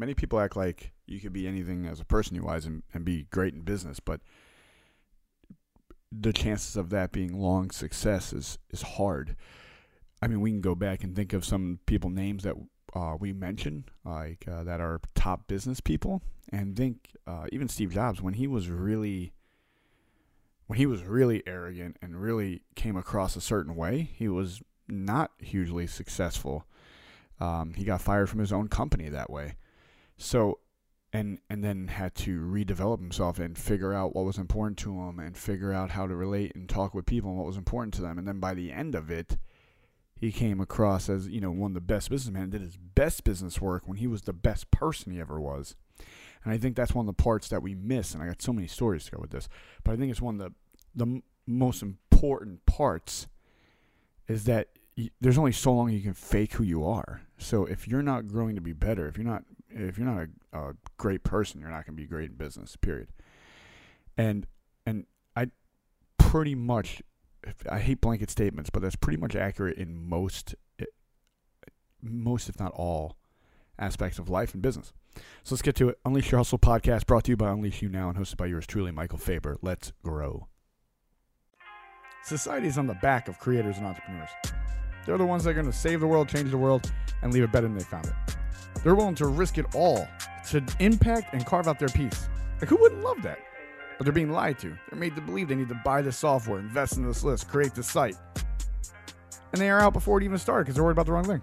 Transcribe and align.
many 0.00 0.14
people 0.14 0.40
act 0.40 0.56
like 0.56 0.92
you 1.06 1.20
could 1.20 1.32
be 1.32 1.46
anything 1.46 1.86
as 1.86 2.00
a 2.00 2.04
person 2.04 2.34
you 2.34 2.42
wise 2.42 2.64
and, 2.64 2.82
and 2.94 3.04
be 3.04 3.26
great 3.30 3.52
in 3.52 3.60
business, 3.60 4.00
but 4.00 4.20
the 6.10 6.32
chances 6.32 6.76
of 6.76 6.90
that 6.90 7.12
being 7.12 7.38
long 7.38 7.70
success 7.70 8.32
is 8.32 8.58
is 8.70 8.82
hard. 8.82 9.36
I 10.22 10.26
mean, 10.26 10.40
we 10.40 10.50
can 10.50 10.60
go 10.60 10.74
back 10.74 11.04
and 11.04 11.14
think 11.14 11.32
of 11.32 11.44
some 11.44 11.78
people 11.86 12.10
names 12.10 12.42
that 12.42 12.56
uh, 12.94 13.16
we 13.18 13.32
mentioned, 13.32 13.84
like 14.04 14.46
uh, 14.50 14.64
that 14.64 14.80
are 14.80 15.00
top 15.14 15.46
business 15.46 15.80
people, 15.80 16.22
and 16.50 16.76
think 16.76 17.10
uh, 17.26 17.46
even 17.52 17.68
Steve 17.68 17.92
Jobs 17.92 18.20
when 18.20 18.34
he 18.34 18.46
was 18.46 18.68
really 18.68 19.32
when 20.66 20.78
he 20.78 20.86
was 20.86 21.02
really 21.02 21.42
arrogant 21.46 21.96
and 22.00 22.20
really 22.20 22.62
came 22.74 22.96
across 22.96 23.36
a 23.36 23.40
certain 23.40 23.76
way, 23.76 24.10
he 24.14 24.28
was 24.28 24.62
not 24.88 25.32
hugely 25.38 25.86
successful. 25.86 26.64
Um, 27.40 27.74
he 27.74 27.84
got 27.84 28.00
fired 28.00 28.28
from 28.28 28.40
his 28.40 28.52
own 28.52 28.68
company 28.68 29.08
that 29.08 29.30
way. 29.30 29.56
So, 30.20 30.58
and 31.14 31.38
and 31.48 31.64
then 31.64 31.88
had 31.88 32.14
to 32.16 32.40
redevelop 32.40 32.98
himself 33.00 33.38
and 33.38 33.56
figure 33.56 33.94
out 33.94 34.14
what 34.14 34.26
was 34.26 34.36
important 34.36 34.78
to 34.80 34.92
him 35.00 35.18
and 35.18 35.36
figure 35.36 35.72
out 35.72 35.90
how 35.90 36.06
to 36.06 36.14
relate 36.14 36.54
and 36.54 36.68
talk 36.68 36.94
with 36.94 37.06
people 37.06 37.30
and 37.30 37.38
what 37.38 37.46
was 37.46 37.56
important 37.56 37.94
to 37.94 38.02
them. 38.02 38.18
And 38.18 38.28
then 38.28 38.38
by 38.38 38.52
the 38.52 38.70
end 38.70 38.94
of 38.94 39.10
it, 39.10 39.38
he 40.14 40.30
came 40.30 40.60
across 40.60 41.08
as 41.08 41.26
you 41.26 41.40
know 41.40 41.50
one 41.50 41.70
of 41.70 41.74
the 41.74 41.80
best 41.80 42.10
businessmen. 42.10 42.50
Did 42.50 42.60
his 42.60 42.76
best 42.76 43.24
business 43.24 43.62
work 43.62 43.88
when 43.88 43.96
he 43.96 44.06
was 44.06 44.22
the 44.22 44.34
best 44.34 44.70
person 44.70 45.12
he 45.12 45.20
ever 45.20 45.40
was. 45.40 45.74
And 46.44 46.52
I 46.52 46.58
think 46.58 46.76
that's 46.76 46.94
one 46.94 47.08
of 47.08 47.16
the 47.16 47.22
parts 47.22 47.48
that 47.48 47.62
we 47.62 47.74
miss. 47.74 48.12
And 48.12 48.22
I 48.22 48.26
got 48.26 48.42
so 48.42 48.52
many 48.52 48.66
stories 48.66 49.06
to 49.06 49.12
go 49.12 49.20
with 49.20 49.30
this, 49.30 49.48
but 49.84 49.92
I 49.92 49.96
think 49.96 50.10
it's 50.10 50.22
one 50.22 50.38
of 50.38 50.52
the 50.94 51.04
the 51.06 51.22
most 51.46 51.82
important 51.82 52.66
parts 52.66 53.26
is 54.28 54.44
that 54.44 54.68
there's 55.18 55.38
only 55.38 55.52
so 55.52 55.72
long 55.72 55.90
you 55.90 56.02
can 56.02 56.12
fake 56.12 56.52
who 56.52 56.64
you 56.64 56.84
are. 56.84 57.22
So 57.38 57.64
if 57.64 57.88
you're 57.88 58.02
not 58.02 58.28
growing 58.28 58.54
to 58.56 58.60
be 58.60 58.74
better, 58.74 59.08
if 59.08 59.16
you're 59.16 59.26
not 59.26 59.44
if 59.70 59.98
you're 59.98 60.06
not 60.06 60.28
a, 60.52 60.58
a 60.58 60.72
great 60.98 61.22
person, 61.22 61.60
you're 61.60 61.70
not 61.70 61.86
going 61.86 61.96
to 61.96 62.02
be 62.02 62.06
great 62.06 62.30
in 62.30 62.36
business. 62.36 62.76
Period. 62.76 63.08
And 64.16 64.46
and 64.86 65.06
I 65.36 65.46
pretty 66.18 66.54
much 66.54 67.02
I 67.68 67.78
hate 67.78 68.00
blanket 68.00 68.30
statements, 68.30 68.70
but 68.70 68.82
that's 68.82 68.96
pretty 68.96 69.18
much 69.18 69.34
accurate 69.34 69.78
in 69.78 70.08
most 70.08 70.54
eh, 70.78 70.84
most 72.02 72.48
if 72.48 72.58
not 72.58 72.72
all 72.72 73.16
aspects 73.78 74.18
of 74.18 74.28
life 74.28 74.52
and 74.52 74.62
business. 74.62 74.92
So 75.42 75.54
let's 75.54 75.62
get 75.62 75.74
to 75.76 75.88
it. 75.88 75.98
Unleash 76.04 76.30
Your 76.30 76.38
Hustle 76.38 76.58
podcast 76.58 77.06
brought 77.06 77.24
to 77.24 77.32
you 77.32 77.36
by 77.36 77.50
Unleash 77.50 77.82
You 77.82 77.88
Now 77.88 78.08
and 78.08 78.18
hosted 78.18 78.36
by 78.36 78.46
yours 78.46 78.66
truly, 78.66 78.90
Michael 78.90 79.18
Faber. 79.18 79.56
Let's 79.62 79.92
grow. 80.04 80.46
Society 82.22 82.66
is 82.66 82.78
on 82.78 82.86
the 82.86 82.94
back 82.94 83.28
of 83.28 83.38
creators 83.38 83.78
and 83.78 83.86
entrepreneurs. 83.86 84.28
They're 85.06 85.18
the 85.18 85.26
ones 85.26 85.44
that 85.44 85.50
are 85.50 85.54
going 85.54 85.66
to 85.66 85.72
save 85.72 86.00
the 86.00 86.06
world, 86.06 86.28
change 86.28 86.50
the 86.50 86.58
world, 86.58 86.92
and 87.22 87.32
leave 87.32 87.42
it 87.42 87.50
better 87.50 87.66
than 87.66 87.76
they 87.76 87.84
found 87.84 88.06
it. 88.06 88.29
They're 88.82 88.94
willing 88.94 89.14
to 89.16 89.26
risk 89.26 89.58
it 89.58 89.74
all 89.74 90.08
to 90.50 90.64
impact 90.78 91.34
and 91.34 91.44
carve 91.44 91.68
out 91.68 91.78
their 91.78 91.88
piece. 91.88 92.28
Like, 92.60 92.68
who 92.68 92.76
wouldn't 92.76 93.02
love 93.02 93.22
that? 93.22 93.38
But 93.98 94.04
they're 94.04 94.12
being 94.12 94.30
lied 94.30 94.58
to. 94.60 94.68
They're 94.88 94.98
made 94.98 95.14
to 95.16 95.20
believe 95.20 95.48
they 95.48 95.54
need 95.54 95.68
to 95.68 95.80
buy 95.84 96.00
the 96.02 96.12
software, 96.12 96.58
invest 96.58 96.96
in 96.96 97.06
this 97.06 97.22
list, 97.22 97.48
create 97.48 97.74
this 97.74 97.86
site. 97.86 98.16
And 99.52 99.60
they 99.60 99.68
are 99.68 99.80
out 99.80 99.92
before 99.92 100.18
it 100.20 100.24
even 100.24 100.38
started 100.38 100.64
because 100.64 100.76
they're 100.76 100.84
worried 100.84 100.92
about 100.92 101.06
the 101.06 101.12
wrong 101.12 101.24
thing. 101.24 101.42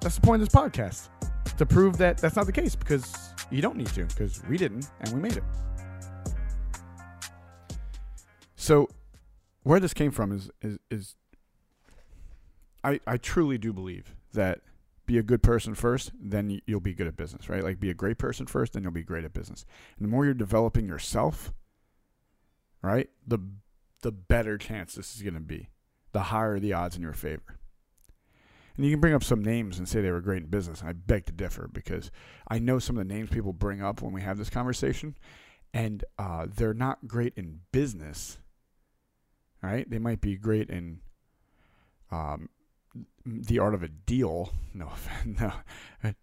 That's 0.00 0.16
the 0.16 0.20
point 0.20 0.42
of 0.42 0.48
this 0.48 0.54
podcast 0.54 1.08
to 1.56 1.66
prove 1.66 1.96
that 1.98 2.18
that's 2.18 2.36
not 2.36 2.46
the 2.46 2.52
case 2.52 2.76
because 2.76 3.14
you 3.50 3.62
don't 3.62 3.76
need 3.76 3.88
to 3.88 4.04
because 4.04 4.42
we 4.48 4.56
didn't 4.56 4.90
and 5.00 5.12
we 5.12 5.20
made 5.20 5.36
it. 5.36 5.44
So, 8.56 8.88
where 9.64 9.80
this 9.80 9.92
came 9.92 10.10
from 10.10 10.32
is 10.32 10.50
is, 10.60 10.78
is 10.90 11.16
I, 12.84 13.00
I 13.06 13.16
truly 13.16 13.58
do 13.58 13.72
believe 13.72 14.14
that 14.32 14.60
be 15.06 15.18
a 15.18 15.22
good 15.22 15.42
person 15.42 15.74
first, 15.74 16.12
then 16.20 16.60
you'll 16.66 16.80
be 16.80 16.94
good 16.94 17.06
at 17.06 17.16
business, 17.16 17.48
right? 17.48 17.62
Like 17.62 17.80
be 17.80 17.90
a 17.90 17.94
great 17.94 18.18
person 18.18 18.46
first, 18.46 18.72
then 18.72 18.82
you'll 18.82 18.92
be 18.92 19.02
great 19.02 19.24
at 19.24 19.32
business. 19.32 19.64
And 19.96 20.06
the 20.06 20.10
more 20.10 20.24
you're 20.24 20.34
developing 20.34 20.86
yourself, 20.86 21.52
right, 22.82 23.08
the 23.26 23.38
the 24.02 24.12
better 24.12 24.58
chance 24.58 24.94
this 24.94 25.14
is 25.14 25.22
going 25.22 25.34
to 25.34 25.40
be. 25.40 25.68
The 26.12 26.24
higher 26.24 26.58
the 26.58 26.72
odds 26.72 26.96
in 26.96 27.02
your 27.02 27.12
favor. 27.12 27.58
And 28.76 28.84
you 28.84 28.92
can 28.92 29.00
bring 29.00 29.14
up 29.14 29.22
some 29.22 29.42
names 29.42 29.78
and 29.78 29.88
say 29.88 30.00
they 30.00 30.10
were 30.10 30.20
great 30.20 30.42
in 30.42 30.48
business. 30.48 30.80
And 30.80 30.88
I 30.88 30.92
beg 30.92 31.26
to 31.26 31.32
differ 31.32 31.68
because 31.72 32.10
I 32.48 32.58
know 32.58 32.78
some 32.78 32.98
of 32.98 33.06
the 33.06 33.14
names 33.14 33.30
people 33.30 33.52
bring 33.52 33.82
up 33.82 34.02
when 34.02 34.12
we 34.12 34.22
have 34.22 34.38
this 34.38 34.50
conversation, 34.50 35.16
and 35.74 36.04
uh, 36.18 36.46
they're 36.54 36.74
not 36.74 37.06
great 37.06 37.34
in 37.36 37.60
business. 37.70 38.38
Right? 39.62 39.88
They 39.88 39.98
might 39.98 40.20
be 40.20 40.36
great 40.36 40.70
in 40.70 41.00
um, 42.10 42.48
the 43.24 43.58
art 43.58 43.74
of 43.74 43.82
a 43.82 43.88
deal. 43.88 44.52
No, 44.74 44.90
no, 45.24 45.52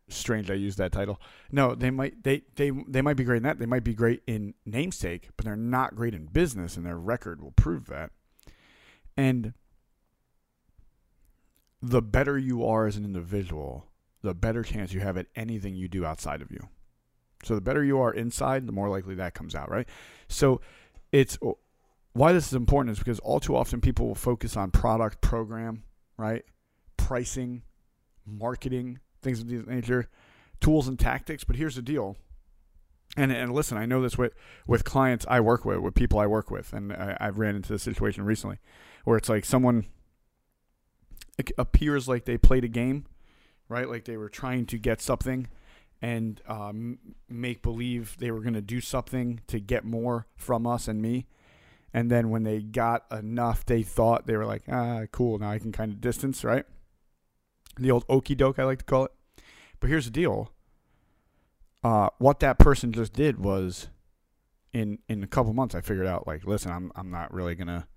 strange. 0.08 0.52
I 0.52 0.56
use 0.56 0.76
that 0.78 0.92
title. 0.92 1.22
No, 1.52 1.76
they 1.76 1.92
might 1.92 2.24
they 2.24 2.44
they 2.56 2.72
they 2.88 3.02
might 3.02 3.18
be 3.18 3.24
great 3.24 3.38
in 3.38 3.44
that. 3.44 3.60
They 3.60 3.66
might 3.66 3.84
be 3.84 3.94
great 3.94 4.22
in 4.28 4.54
namesake, 4.66 5.30
but 5.36 5.46
they're 5.46 5.56
not 5.56 5.96
great 5.96 6.14
in 6.14 6.26
business, 6.26 6.78
and 6.78 6.86
their 6.86 6.98
record 6.98 7.42
will 7.42 7.52
prove 7.52 7.88
that. 7.88 8.12
And 9.18 9.54
the 11.82 12.02
better 12.02 12.38
you 12.38 12.66
are 12.66 12.88
as 12.88 12.98
an 12.98 13.06
individual, 13.06 13.86
the 14.22 14.34
better 14.34 14.64
chance 14.64 14.94
you 14.94 15.00
have 15.00 15.18
at 15.18 15.28
anything 15.36 15.76
you 15.76 15.88
do 15.88 16.06
outside 16.06 16.42
of 16.42 16.52
you. 16.52 16.68
So 17.44 17.56
the 17.56 17.62
better 17.62 17.84
you 17.84 18.00
are 18.00 18.14
inside, 18.14 18.68
the 18.68 18.74
more 18.74 18.90
likely 18.90 19.16
that 19.16 19.34
comes 19.34 19.56
out, 19.56 19.72
right? 19.72 19.88
So 20.28 20.60
it's 21.12 21.38
why 22.14 22.34
this 22.34 22.48
is 22.48 22.54
important 22.54 22.94
is 22.94 23.00
because 23.00 23.20
all 23.20 23.40
too 23.40 23.56
often 23.56 23.80
people 23.80 24.08
will 24.08 24.16
focus 24.16 24.58
on 24.58 24.72
product, 24.72 25.22
program, 25.22 25.84
right? 26.18 26.44
Pricing, 27.10 27.64
marketing, 28.24 29.00
things 29.24 29.40
of 29.40 29.50
this 29.50 29.66
nature, 29.66 30.10
tools 30.62 30.88
and 30.88 31.00
tactics. 31.00 31.44
But 31.44 31.56
here's 31.56 31.74
the 31.74 31.82
deal. 31.82 32.18
And, 33.18 33.32
and 33.32 33.52
listen, 33.52 33.80
I 33.80 33.88
know 33.88 34.00
this 34.00 34.16
with, 34.16 34.36
with 34.68 34.84
clients 34.84 35.26
I 35.28 35.40
work 35.40 35.66
with, 35.66 35.80
with 35.80 35.96
people 35.96 36.20
I 36.20 36.28
work 36.28 36.52
with, 36.52 36.72
and 36.72 36.94
I, 36.94 37.18
I've 37.20 37.40
ran 37.40 37.56
into 37.56 37.74
this 37.74 37.82
situation 37.82 38.26
recently 38.26 38.60
where 39.06 39.18
it's 39.18 39.28
like 39.28 39.44
someone 39.44 39.88
appears 41.58 42.08
like 42.08 42.26
they 42.26 42.38
played 42.38 42.64
a 42.64 42.68
game, 42.68 43.08
right? 43.70 43.90
Like 43.90 44.06
they 44.06 44.16
were 44.16 44.30
trying 44.30 44.68
to 44.68 44.78
get 44.78 45.02
something 45.02 45.48
and 46.04 46.40
um, 46.48 47.00
make 47.28 47.64
believe 47.64 48.18
they 48.20 48.30
were 48.30 48.42
going 48.42 48.54
to 48.54 48.62
do 48.62 48.82
something 48.82 49.42
to 49.48 49.60
get 49.60 49.84
more 49.84 50.28
from 50.36 50.68
us 50.68 50.88
and 50.88 51.02
me. 51.02 51.26
And 51.92 52.12
then 52.12 52.30
when 52.30 52.44
they 52.44 52.60
got 52.60 53.06
enough, 53.12 53.66
they 53.66 53.82
thought 53.82 54.28
they 54.28 54.38
were 54.38 54.46
like, 54.46 54.62
ah, 54.72 55.06
cool. 55.12 55.40
Now 55.40 55.50
I 55.50 55.58
can 55.58 55.72
kind 55.72 55.92
of 55.92 56.00
distance, 56.00 56.44
right? 56.44 56.68
The 57.80 57.92
old 57.92 58.06
okey 58.10 58.36
doke, 58.36 58.60
I 58.60 58.64
like 58.64 58.80
to 58.80 58.86
call 58.86 59.06
it. 59.06 59.12
But 59.80 59.90
here's 59.90 60.06
the 60.06 60.12
deal. 60.12 60.52
Uh, 61.84 62.10
what 62.18 62.40
that 62.42 62.60
person 62.60 62.92
just 62.92 63.14
did 63.14 63.40
was, 63.40 63.88
in 64.74 65.00
in 65.08 65.24
a 65.24 65.28
couple 65.28 65.54
months, 65.54 65.76
I 65.76 65.82
figured 65.82 66.08
out 66.08 66.28
like, 66.28 66.46
listen, 66.46 66.72
I'm 66.72 66.92
I'm 66.96 67.10
not 67.10 67.34
really 67.34 67.56
gonna 67.56 67.88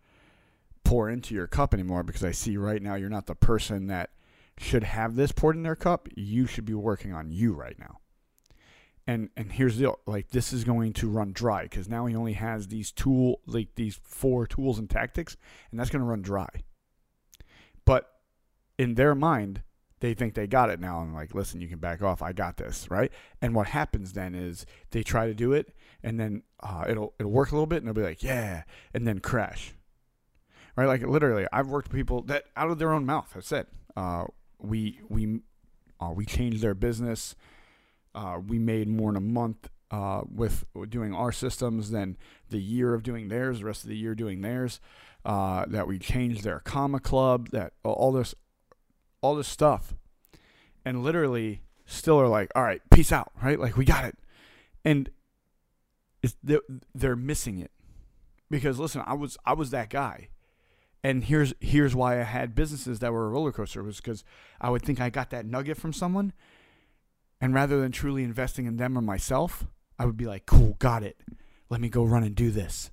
pour 0.84 1.10
into 1.10 1.34
your 1.34 1.46
cup 1.46 1.74
anymore 1.74 2.02
because 2.02 2.24
I 2.24 2.30
see 2.30 2.56
right 2.56 2.82
now 2.82 2.94
you're 2.94 3.10
not 3.10 3.26
the 3.26 3.34
person 3.34 3.88
that 3.88 4.10
should 4.58 4.84
have 4.84 5.16
this 5.16 5.32
poured 5.32 5.56
in 5.56 5.62
their 5.62 5.76
cup. 5.76 6.08
You 6.14 6.46
should 6.46 6.64
be 6.64 6.74
working 6.74 7.12
on 7.12 7.30
you 7.30 7.52
right 7.52 7.78
now 7.78 7.98
and 9.06 9.30
and 9.36 9.52
here's 9.52 9.76
the 9.76 9.82
deal 9.82 9.98
like 10.06 10.30
this 10.30 10.52
is 10.52 10.64
going 10.64 10.92
to 10.92 11.08
run 11.08 11.32
dry 11.32 11.64
because 11.64 11.88
now 11.88 12.06
he 12.06 12.14
only 12.14 12.34
has 12.34 12.68
these 12.68 12.92
tool 12.92 13.40
like 13.46 13.74
these 13.74 14.00
four 14.04 14.46
tools 14.46 14.78
and 14.78 14.88
tactics 14.88 15.36
and 15.70 15.78
that's 15.78 15.90
going 15.90 16.00
to 16.02 16.08
run 16.08 16.22
dry 16.22 16.48
but 17.84 18.10
in 18.78 18.94
their 18.94 19.14
mind 19.14 19.62
they 20.02 20.12
think 20.12 20.34
they 20.34 20.46
got 20.46 20.68
it 20.68 20.80
now. 20.80 21.00
And 21.00 21.14
like 21.14 21.34
listen 21.34 21.60
you 21.60 21.68
can 21.68 21.78
back 21.78 22.02
off. 22.02 22.20
I 22.20 22.32
got 22.32 22.58
this 22.58 22.90
right? 22.90 23.10
And 23.40 23.54
what 23.54 23.68
happens 23.68 24.12
then 24.12 24.34
is 24.34 24.66
they 24.90 25.02
try 25.02 25.26
to 25.26 25.34
do 25.34 25.52
it 25.52 25.74
and 26.02 26.20
then 26.20 26.42
uh, 26.60 26.84
it'll 26.88 27.14
it'll 27.18 27.32
work 27.32 27.50
a 27.50 27.54
little 27.54 27.66
bit 27.66 27.78
and 27.78 27.86
they'll 27.86 27.94
be 27.94 28.02
like 28.02 28.22
yeah 28.22 28.64
and 28.92 29.06
then 29.06 29.20
crash. 29.20 29.72
Right? 30.76 30.86
Like 30.86 31.02
literally 31.02 31.46
i've 31.52 31.68
worked 31.68 31.88
with 31.88 31.96
people 31.96 32.22
that 32.22 32.44
out 32.56 32.70
of 32.70 32.78
their 32.78 32.92
own 32.92 33.06
mouth 33.06 33.32
have 33.32 33.44
said 33.44 33.66
uh, 33.96 34.24
we 34.58 35.00
we 35.08 35.40
uh, 36.00 36.12
we 36.12 36.24
changed 36.24 36.62
their 36.62 36.74
business. 36.74 37.34
Uh, 38.14 38.38
we 38.46 38.58
made 38.58 38.88
more 38.88 39.10
in 39.10 39.16
a 39.16 39.20
month 39.20 39.68
uh, 39.90 40.22
with 40.28 40.64
doing 40.88 41.14
our 41.14 41.32
systems 41.32 41.90
than 41.90 42.16
the 42.50 42.60
year 42.60 42.94
of 42.94 43.02
doing 43.02 43.28
theirs, 43.28 43.60
the 43.60 43.64
rest 43.64 43.84
of 43.84 43.88
the 43.88 43.96
year 43.96 44.14
doing 44.14 44.40
theirs. 44.40 44.80
Uh, 45.24 45.64
that 45.68 45.86
we 45.86 46.00
changed 46.00 46.42
their 46.42 46.58
comma 46.58 46.98
club, 46.98 47.50
that 47.50 47.74
all 47.84 48.10
this, 48.10 48.34
all 49.22 49.34
this 49.34 49.48
stuff, 49.48 49.94
and 50.84 51.02
literally 51.02 51.62
still 51.86 52.20
are 52.20 52.28
like, 52.28 52.50
all 52.54 52.62
right, 52.62 52.82
peace 52.90 53.12
out, 53.12 53.32
right? 53.42 53.58
Like 53.58 53.76
we 53.76 53.86
got 53.86 54.04
it, 54.04 54.18
and 54.84 55.10
they're 56.94 57.16
missing 57.16 57.58
it 57.58 57.70
because 58.50 58.78
listen, 58.78 59.02
I 59.06 59.14
was 59.14 59.38
I 59.46 59.54
was 59.54 59.70
that 59.70 59.88
guy. 59.88 60.28
And 61.04 61.24
here's 61.24 61.52
here's 61.58 61.96
why 61.96 62.20
I 62.20 62.22
had 62.22 62.54
businesses 62.54 63.00
that 63.00 63.12
were 63.12 63.26
a 63.26 63.30
roller 63.30 63.50
coaster 63.50 63.82
was 63.82 63.96
because 63.96 64.22
I 64.60 64.70
would 64.70 64.82
think 64.82 65.00
I 65.00 65.10
got 65.10 65.30
that 65.30 65.44
nugget 65.44 65.76
from 65.76 65.92
someone, 65.92 66.32
and 67.40 67.54
rather 67.54 67.80
than 67.80 67.90
truly 67.90 68.22
investing 68.22 68.66
in 68.66 68.76
them 68.76 68.96
or 68.96 69.00
myself, 69.00 69.66
I 69.98 70.06
would 70.06 70.16
be 70.16 70.26
like, 70.26 70.46
cool, 70.46 70.76
got 70.78 71.02
it. 71.02 71.16
Let 71.70 71.80
me 71.80 71.88
go 71.88 72.04
run 72.04 72.22
and 72.22 72.36
do 72.36 72.52
this. 72.52 72.92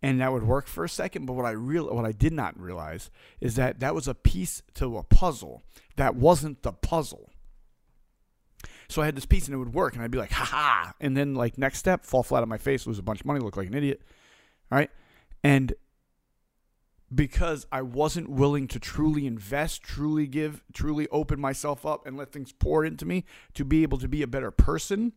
And 0.00 0.20
that 0.20 0.32
would 0.32 0.44
work 0.44 0.68
for 0.68 0.84
a 0.84 0.88
second, 0.88 1.26
but 1.26 1.32
what 1.32 1.44
I 1.44 1.50
real 1.50 1.92
what 1.92 2.04
I 2.04 2.12
did 2.12 2.32
not 2.32 2.58
realize 2.58 3.10
is 3.40 3.56
that 3.56 3.80
that 3.80 3.94
was 3.96 4.06
a 4.06 4.14
piece 4.14 4.62
to 4.74 4.96
a 4.96 5.02
puzzle 5.02 5.64
that 5.96 6.14
wasn't 6.14 6.62
the 6.62 6.72
puzzle. 6.72 7.30
So 8.88 9.02
I 9.02 9.04
had 9.04 9.16
this 9.16 9.26
piece 9.26 9.46
and 9.46 9.54
it 9.54 9.58
would 9.58 9.74
work, 9.74 9.94
and 9.94 10.02
I'd 10.02 10.10
be 10.10 10.18
like, 10.18 10.32
ha 10.32 10.44
ha. 10.44 10.94
And 11.00 11.16
then, 11.16 11.34
like, 11.34 11.58
next 11.58 11.78
step, 11.78 12.06
fall 12.06 12.22
flat 12.22 12.42
on 12.42 12.48
my 12.48 12.56
face, 12.56 12.86
lose 12.86 12.98
a 12.98 13.02
bunch 13.02 13.20
of 13.20 13.26
money, 13.26 13.40
look 13.40 13.56
like 13.56 13.66
an 13.66 13.74
idiot. 13.74 14.00
Right? 14.70 14.90
And 15.44 15.74
because 17.14 17.66
I 17.70 17.82
wasn't 17.82 18.30
willing 18.30 18.66
to 18.68 18.80
truly 18.80 19.26
invest, 19.26 19.82
truly 19.82 20.26
give, 20.26 20.62
truly 20.72 21.06
open 21.08 21.40
myself 21.40 21.84
up 21.84 22.06
and 22.06 22.16
let 22.16 22.32
things 22.32 22.52
pour 22.52 22.84
into 22.84 23.04
me 23.04 23.24
to 23.54 23.64
be 23.64 23.82
able 23.82 23.98
to 23.98 24.08
be 24.08 24.22
a 24.22 24.26
better 24.26 24.50
person, 24.50 25.12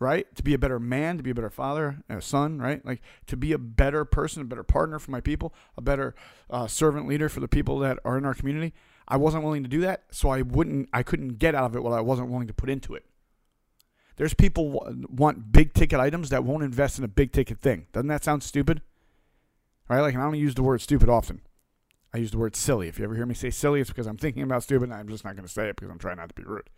right? 0.00 0.34
To 0.34 0.42
be 0.42 0.54
a 0.54 0.58
better 0.58 0.80
man, 0.80 1.18
to 1.18 1.22
be 1.22 1.30
a 1.30 1.34
better 1.34 1.50
father, 1.50 1.98
a 2.08 2.20
son, 2.20 2.58
right? 2.58 2.84
Like 2.84 3.02
to 3.26 3.36
be 3.36 3.52
a 3.52 3.58
better 3.58 4.04
person, 4.04 4.42
a 4.42 4.46
better 4.46 4.64
partner 4.64 4.98
for 4.98 5.10
my 5.10 5.20
people, 5.20 5.54
a 5.76 5.82
better 5.82 6.14
uh, 6.48 6.66
servant 6.66 7.06
leader 7.06 7.28
for 7.28 7.38
the 7.40 7.46
people 7.46 7.78
that 7.80 7.98
are 8.04 8.18
in 8.18 8.24
our 8.24 8.34
community. 8.34 8.72
I 9.06 9.18
wasn't 9.18 9.44
willing 9.44 9.62
to 9.62 9.68
do 9.68 9.80
that, 9.82 10.04
so 10.10 10.30
I 10.30 10.42
wouldn't, 10.42 10.88
I 10.92 11.02
couldn't 11.02 11.38
get 11.38 11.54
out 11.54 11.64
of 11.64 11.76
it 11.76 11.82
what 11.82 11.92
I 11.92 12.00
wasn't 12.00 12.30
willing 12.30 12.46
to 12.46 12.54
put 12.54 12.70
into 12.70 12.94
it. 12.94 13.04
There's 14.16 14.34
people 14.34 14.86
want 15.08 15.52
big 15.52 15.74
ticket 15.74 16.00
items 16.00 16.30
that 16.30 16.44
won't 16.44 16.62
invest 16.62 16.98
in 16.98 17.04
a 17.04 17.08
big 17.08 17.32
ticket 17.32 17.58
thing. 17.58 17.86
Doesn't 17.92 18.08
that 18.08 18.24
sound 18.24 18.42
stupid? 18.42 18.82
Right? 19.88 20.00
Like, 20.00 20.14
I 20.14 20.22
don't 20.22 20.34
use 20.34 20.54
the 20.54 20.62
word 20.62 20.80
stupid 20.80 21.08
often. 21.08 21.40
I 22.12 22.18
use 22.18 22.30
the 22.30 22.38
word 22.38 22.56
silly. 22.56 22.88
If 22.88 22.98
you 22.98 23.04
ever 23.04 23.14
hear 23.14 23.26
me 23.26 23.34
say 23.34 23.50
silly, 23.50 23.80
it's 23.80 23.90
because 23.90 24.06
I'm 24.06 24.16
thinking 24.16 24.42
about 24.42 24.62
stupid 24.62 24.84
and 24.84 24.94
I'm 24.94 25.08
just 25.08 25.24
not 25.24 25.36
going 25.36 25.46
to 25.46 25.52
say 25.52 25.68
it 25.68 25.76
because 25.76 25.90
I'm 25.90 25.98
trying 25.98 26.16
not 26.16 26.28
to 26.28 26.34
be 26.34 26.44
rude. 26.44 26.70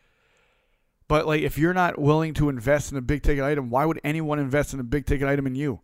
But, 1.13 1.27
like, 1.27 1.43
if 1.43 1.59
you're 1.59 1.75
not 1.75 1.99
willing 2.01 2.33
to 2.33 2.49
invest 2.49 2.91
in 2.91 2.97
a 2.97 3.03
big 3.03 3.23
ticket 3.23 3.45
item, 3.45 3.69
why 3.69 3.85
would 3.85 4.01
anyone 4.03 4.39
invest 4.39 4.73
in 4.73 4.81
a 4.81 4.83
big 4.83 5.05
ticket 5.05 5.29
item 5.29 5.47
in 5.47 5.55
you? 5.55 5.81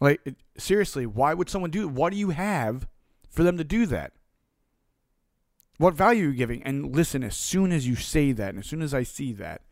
Like, 0.00 0.20
seriously, 0.58 1.06
why 1.06 1.32
would 1.32 1.48
someone 1.48 1.70
do? 1.70 1.86
What 1.86 2.10
do 2.12 2.18
you 2.18 2.30
have 2.30 2.88
for 3.28 3.44
them 3.44 3.56
to 3.58 3.62
do 3.62 3.86
that? 3.86 4.14
What 5.78 5.94
value 5.94 6.24
are 6.24 6.30
you 6.30 6.34
giving? 6.34 6.64
And 6.64 6.92
listen, 6.92 7.22
as 7.22 7.36
soon 7.36 7.70
as 7.70 7.86
you 7.86 7.94
say 7.94 8.32
that, 8.32 8.48
and 8.48 8.58
as 8.58 8.66
soon 8.66 8.82
as 8.82 8.92
I 8.92 9.04
see 9.04 9.32
that, 9.34 9.62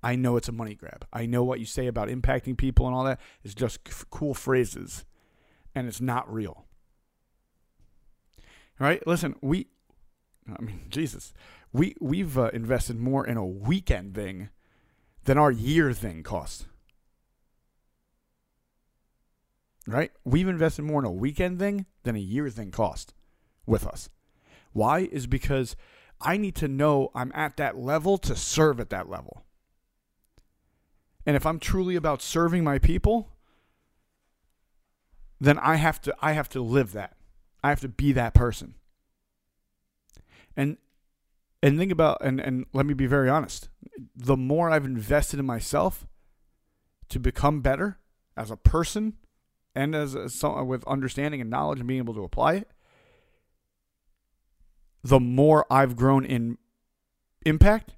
I 0.00 0.14
know 0.14 0.36
it's 0.36 0.48
a 0.48 0.52
money 0.52 0.76
grab. 0.76 1.04
I 1.12 1.26
know 1.26 1.42
what 1.42 1.58
you 1.58 1.66
say 1.66 1.88
about 1.88 2.06
impacting 2.06 2.56
people 2.56 2.86
and 2.86 2.94
all 2.94 3.02
that 3.02 3.18
is 3.42 3.56
just 3.56 3.80
cool 4.08 4.34
phrases, 4.34 5.04
and 5.74 5.88
it's 5.88 6.00
not 6.00 6.32
real. 6.32 6.64
Right? 8.78 9.04
Listen, 9.04 9.34
we, 9.40 9.66
I 10.56 10.62
mean, 10.62 10.82
Jesus, 10.90 11.32
we 11.72 11.94
we've 12.00 12.38
uh, 12.38 12.50
invested 12.52 12.98
more 12.98 13.26
in 13.26 13.36
a 13.36 13.46
weekend 13.46 14.14
thing 14.14 14.50
than 15.24 15.38
our 15.38 15.50
year 15.50 15.92
thing 15.92 16.22
cost. 16.22 16.66
Right? 19.86 20.12
We've 20.24 20.48
invested 20.48 20.82
more 20.82 21.00
in 21.00 21.06
a 21.06 21.10
weekend 21.10 21.58
thing 21.58 21.86
than 22.02 22.14
a 22.14 22.20
year 22.20 22.50
thing 22.50 22.70
cost 22.70 23.14
with 23.66 23.86
us. 23.86 24.10
Why? 24.72 25.00
Is 25.00 25.26
because 25.26 25.76
I 26.20 26.36
need 26.36 26.54
to 26.56 26.68
know 26.68 27.10
I'm 27.14 27.32
at 27.34 27.56
that 27.56 27.76
level 27.78 28.18
to 28.18 28.34
serve 28.36 28.80
at 28.80 28.90
that 28.90 29.08
level. 29.08 29.44
And 31.24 31.36
if 31.36 31.46
I'm 31.46 31.58
truly 31.58 31.94
about 31.96 32.22
serving 32.22 32.64
my 32.64 32.78
people, 32.78 33.30
then 35.40 35.58
I 35.58 35.76
have 35.76 36.00
to 36.02 36.14
I 36.20 36.32
have 36.32 36.48
to 36.50 36.62
live 36.62 36.92
that. 36.92 37.16
I 37.62 37.68
have 37.68 37.80
to 37.80 37.88
be 37.88 38.12
that 38.12 38.34
person. 38.34 38.74
And 40.56 40.78
and 41.62 41.78
think 41.78 41.92
about 41.92 42.18
and 42.22 42.40
and 42.40 42.66
let 42.72 42.86
me 42.86 42.94
be 42.94 43.06
very 43.06 43.28
honest. 43.28 43.68
The 44.14 44.36
more 44.36 44.70
I've 44.70 44.84
invested 44.84 45.40
in 45.40 45.46
myself 45.46 46.06
to 47.08 47.18
become 47.18 47.60
better 47.60 47.98
as 48.36 48.50
a 48.50 48.56
person 48.56 49.14
and 49.74 49.94
as 49.94 50.14
a, 50.14 50.64
with 50.64 50.86
understanding 50.86 51.40
and 51.40 51.50
knowledge 51.50 51.78
and 51.78 51.88
being 51.88 51.98
able 51.98 52.14
to 52.14 52.24
apply 52.24 52.54
it, 52.54 52.70
the 55.02 55.20
more 55.20 55.66
I've 55.70 55.96
grown 55.96 56.24
in 56.24 56.58
impact 57.46 57.94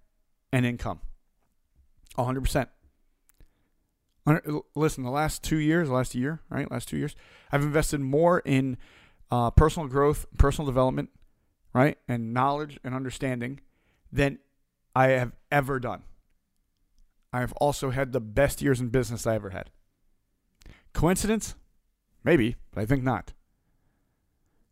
and 0.52 0.64
income. 0.66 1.00
100%. 2.18 2.68
Listen, 4.74 5.04
the 5.04 5.10
last 5.10 5.42
two 5.42 5.56
years, 5.56 5.88
last 5.88 6.14
year, 6.14 6.40
right? 6.50 6.70
Last 6.70 6.88
two 6.88 6.96
years, 6.96 7.16
I've 7.50 7.62
invested 7.62 8.00
more 8.00 8.40
in 8.40 8.76
uh, 9.30 9.50
personal 9.50 9.88
growth, 9.88 10.26
personal 10.38 10.66
development, 10.66 11.10
right? 11.72 11.98
And 12.08 12.32
knowledge 12.34 12.78
and 12.84 12.94
understanding 12.94 13.60
than 14.12 14.38
I 14.94 15.08
have 15.08 15.32
ever 15.50 15.78
done. 15.78 16.02
I 17.32 17.40
have 17.40 17.52
also 17.54 17.90
had 17.90 18.12
the 18.12 18.20
best 18.20 18.60
years 18.60 18.80
in 18.80 18.88
business 18.88 19.26
I 19.26 19.36
ever 19.36 19.50
had. 19.50 19.70
Coincidence? 20.92 21.54
Maybe, 22.24 22.56
but 22.72 22.82
I 22.82 22.86
think 22.86 23.04
not. 23.04 23.32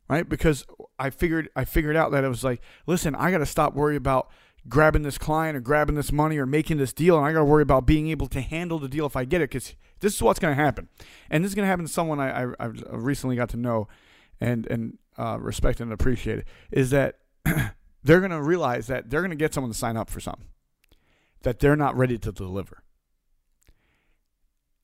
Right? 0.08 0.28
Because 0.28 0.64
I 0.98 1.10
figured 1.10 1.50
I 1.54 1.64
figured 1.64 1.96
out 1.96 2.10
that 2.12 2.24
it 2.24 2.28
was 2.28 2.42
like, 2.42 2.60
listen, 2.86 3.14
I 3.14 3.30
got 3.30 3.38
to 3.38 3.46
stop 3.46 3.74
worrying 3.74 3.98
about 3.98 4.30
grabbing 4.68 5.02
this 5.02 5.18
client 5.18 5.56
or 5.56 5.60
grabbing 5.60 5.94
this 5.94 6.12
money 6.12 6.36
or 6.36 6.46
making 6.46 6.78
this 6.78 6.92
deal, 6.92 7.16
and 7.16 7.24
I 7.24 7.32
got 7.32 7.40
to 7.40 7.44
worry 7.44 7.62
about 7.62 7.86
being 7.86 8.08
able 8.08 8.26
to 8.28 8.40
handle 8.40 8.78
the 8.78 8.88
deal 8.88 9.06
if 9.06 9.16
I 9.16 9.24
get 9.24 9.40
it, 9.40 9.50
because 9.50 9.74
this 10.00 10.14
is 10.14 10.22
what's 10.22 10.40
going 10.40 10.56
to 10.56 10.62
happen, 10.62 10.88
and 11.30 11.44
this 11.44 11.50
is 11.50 11.54
going 11.54 11.64
to 11.64 11.68
happen 11.68 11.86
to 11.86 11.92
someone 11.92 12.20
I, 12.20 12.44
I 12.44 12.64
have 12.64 12.82
recently 12.90 13.36
got 13.36 13.50
to 13.50 13.56
know, 13.56 13.88
and 14.40 14.66
and 14.66 14.98
uh, 15.18 15.38
respect 15.40 15.80
and 15.80 15.92
appreciate 15.92 16.44
is 16.70 16.90
that 16.90 17.18
they're 18.04 18.20
going 18.20 18.30
to 18.30 18.42
realize 18.42 18.86
that 18.86 19.10
they're 19.10 19.20
going 19.20 19.30
to 19.30 19.36
get 19.36 19.52
someone 19.52 19.72
to 19.72 19.78
sign 19.78 19.96
up 19.96 20.08
for 20.08 20.20
something 20.20 20.46
that 21.42 21.60
they're 21.60 21.76
not 21.76 21.96
ready 21.96 22.18
to 22.18 22.32
deliver. 22.32 22.82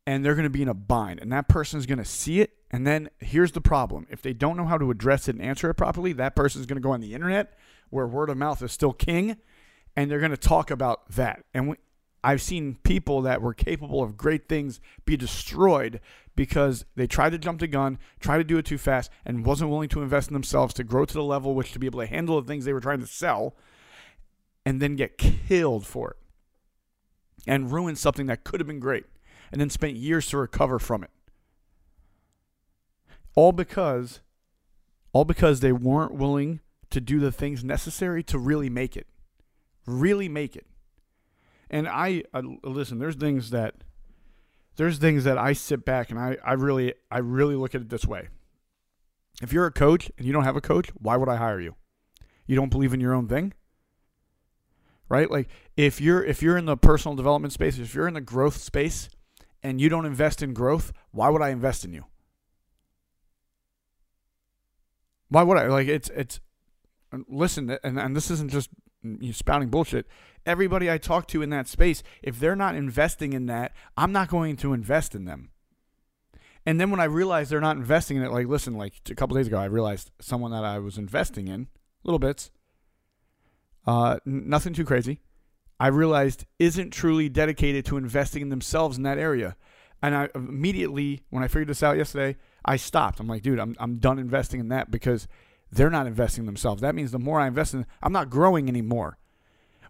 And 0.06 0.24
they're 0.24 0.34
going 0.34 0.44
to 0.44 0.50
be 0.50 0.62
in 0.62 0.68
a 0.68 0.74
bind, 0.74 1.18
and 1.20 1.32
that 1.32 1.48
person 1.48 1.78
is 1.78 1.86
going 1.86 1.98
to 1.98 2.04
see 2.04 2.40
it. 2.40 2.50
And 2.70 2.86
then 2.86 3.08
here's 3.18 3.52
the 3.52 3.60
problem 3.60 4.06
if 4.10 4.20
they 4.20 4.34
don't 4.34 4.56
know 4.56 4.66
how 4.66 4.76
to 4.76 4.90
address 4.90 5.28
it 5.28 5.36
and 5.36 5.42
answer 5.42 5.70
it 5.70 5.74
properly, 5.74 6.12
that 6.12 6.36
person 6.36 6.60
is 6.60 6.66
going 6.66 6.76
to 6.76 6.82
go 6.82 6.92
on 6.92 7.00
the 7.00 7.14
internet 7.14 7.56
where 7.90 8.06
word 8.06 8.28
of 8.28 8.36
mouth 8.36 8.60
is 8.62 8.72
still 8.72 8.92
king 8.92 9.36
and 9.96 10.10
they're 10.10 10.18
going 10.18 10.30
to 10.30 10.36
talk 10.36 10.70
about 10.70 11.08
that. 11.10 11.44
And 11.54 11.68
we, 11.68 11.76
I've 12.24 12.42
seen 12.42 12.78
people 12.82 13.20
that 13.22 13.42
were 13.42 13.54
capable 13.54 14.02
of 14.02 14.16
great 14.16 14.48
things 14.48 14.80
be 15.04 15.16
destroyed 15.16 16.00
because 16.34 16.84
they 16.96 17.06
tried 17.06 17.30
to 17.30 17.38
jump 17.38 17.60
the 17.60 17.66
gun, 17.66 17.98
tried 18.18 18.38
to 18.38 18.44
do 18.44 18.58
it 18.58 18.64
too 18.64 18.78
fast, 18.78 19.10
and 19.24 19.44
wasn't 19.44 19.70
willing 19.70 19.90
to 19.90 20.02
invest 20.02 20.28
in 20.28 20.32
themselves 20.32 20.74
to 20.74 20.84
grow 20.84 21.04
to 21.04 21.14
the 21.14 21.22
level 21.22 21.54
which 21.54 21.72
to 21.72 21.78
be 21.78 21.86
able 21.86 22.00
to 22.00 22.06
handle 22.06 22.40
the 22.40 22.46
things 22.46 22.64
they 22.64 22.72
were 22.72 22.80
trying 22.80 23.00
to 23.00 23.06
sell, 23.06 23.54
and 24.64 24.80
then 24.80 24.96
get 24.96 25.18
killed 25.18 25.86
for 25.86 26.12
it 26.12 26.16
and 27.46 27.70
ruin 27.70 27.94
something 27.94 28.26
that 28.26 28.42
could 28.42 28.58
have 28.58 28.66
been 28.66 28.80
great, 28.80 29.04
and 29.52 29.60
then 29.60 29.68
spent 29.68 29.94
years 29.94 30.26
to 30.28 30.38
recover 30.38 30.78
from 30.78 31.04
it. 31.04 31.10
All 33.36 33.52
because, 33.52 34.20
all 35.12 35.26
because 35.26 35.60
they 35.60 35.72
weren't 35.72 36.14
willing 36.14 36.60
to 36.88 37.00
do 37.02 37.20
the 37.20 37.30
things 37.30 37.62
necessary 37.62 38.22
to 38.22 38.38
really 38.38 38.70
make 38.70 38.96
it 38.96 39.06
really 39.86 40.28
make 40.28 40.56
it. 40.56 40.66
And 41.70 41.88
I 41.88 42.24
uh, 42.32 42.42
listen. 42.62 42.98
There's 42.98 43.16
things 43.16 43.50
that 43.50 43.74
there's 44.76 44.98
things 44.98 45.24
that 45.24 45.38
I 45.38 45.52
sit 45.52 45.84
back 45.84 46.10
and 46.10 46.18
I, 46.18 46.36
I 46.44 46.52
really 46.54 46.94
I 47.10 47.18
really 47.18 47.54
look 47.54 47.74
at 47.74 47.80
it 47.80 47.88
this 47.88 48.06
way. 48.06 48.28
If 49.42 49.52
you're 49.52 49.66
a 49.66 49.72
coach 49.72 50.10
and 50.16 50.26
you 50.26 50.32
don't 50.32 50.44
have 50.44 50.56
a 50.56 50.60
coach, 50.60 50.90
why 50.94 51.16
would 51.16 51.28
I 51.28 51.36
hire 51.36 51.60
you? 51.60 51.74
You 52.46 52.56
don't 52.56 52.70
believe 52.70 52.92
in 52.92 53.00
your 53.00 53.14
own 53.14 53.28
thing? 53.28 53.52
Right? 55.08 55.30
Like 55.30 55.48
if 55.76 56.00
you're 56.00 56.24
if 56.24 56.42
you're 56.42 56.56
in 56.56 56.66
the 56.66 56.76
personal 56.76 57.16
development 57.16 57.52
space, 57.52 57.78
if 57.78 57.94
you're 57.94 58.08
in 58.08 58.14
the 58.14 58.20
growth 58.20 58.56
space 58.56 59.08
and 59.62 59.80
you 59.80 59.88
don't 59.88 60.06
invest 60.06 60.42
in 60.42 60.54
growth, 60.54 60.92
why 61.10 61.28
would 61.28 61.42
I 61.42 61.50
invest 61.50 61.84
in 61.84 61.92
you? 61.92 62.04
Why 65.28 65.42
would 65.42 65.58
I? 65.58 65.66
Like 65.66 65.88
it's 65.88 66.10
it's 66.10 66.40
listen 67.28 67.76
and, 67.84 67.98
and 67.98 68.16
this 68.16 68.30
isn't 68.30 68.50
just 68.50 68.70
spouting 69.32 69.68
bullshit. 69.68 70.06
Everybody 70.46 70.90
I 70.90 70.98
talk 70.98 71.26
to 71.28 71.42
in 71.42 71.50
that 71.50 71.68
space, 71.68 72.02
if 72.22 72.38
they're 72.38 72.56
not 72.56 72.74
investing 72.74 73.32
in 73.32 73.46
that, 73.46 73.72
I'm 73.96 74.12
not 74.12 74.28
going 74.28 74.56
to 74.56 74.72
invest 74.72 75.14
in 75.14 75.24
them. 75.24 75.50
And 76.66 76.80
then 76.80 76.90
when 76.90 77.00
I 77.00 77.04
realized 77.04 77.50
they're 77.50 77.60
not 77.60 77.76
investing 77.76 78.16
in 78.16 78.22
it, 78.22 78.32
like 78.32 78.46
listen, 78.46 78.74
like 78.74 78.94
a 79.10 79.14
couple 79.14 79.36
days 79.36 79.46
ago, 79.46 79.58
I 79.58 79.66
realized 79.66 80.10
someone 80.20 80.50
that 80.52 80.64
I 80.64 80.78
was 80.78 80.98
investing 80.98 81.48
in, 81.48 81.68
little 82.04 82.18
bits, 82.18 82.50
uh, 83.86 84.18
nothing 84.24 84.72
too 84.72 84.84
crazy. 84.84 85.20
I 85.78 85.88
realized 85.88 86.46
isn't 86.58 86.90
truly 86.90 87.28
dedicated 87.28 87.84
to 87.86 87.96
investing 87.96 88.42
in 88.42 88.48
themselves 88.48 88.96
in 88.96 89.02
that 89.02 89.18
area. 89.18 89.56
And 90.02 90.14
I 90.14 90.28
immediately, 90.34 91.22
when 91.30 91.42
I 91.42 91.48
figured 91.48 91.68
this 91.68 91.82
out 91.82 91.96
yesterday, 91.96 92.36
I 92.64 92.76
stopped. 92.76 93.20
I'm 93.20 93.26
like, 93.26 93.42
dude, 93.42 93.58
I'm, 93.58 93.74
I'm 93.78 93.96
done 93.96 94.18
investing 94.18 94.60
in 94.60 94.68
that 94.68 94.90
because 94.90 95.26
they're 95.74 95.90
not 95.90 96.06
investing 96.06 96.46
themselves. 96.46 96.82
That 96.82 96.94
means 96.94 97.10
the 97.10 97.18
more 97.18 97.40
I 97.40 97.46
invest 97.46 97.74
in, 97.74 97.86
I'm 98.02 98.12
not 98.12 98.30
growing 98.30 98.68
anymore. 98.68 99.18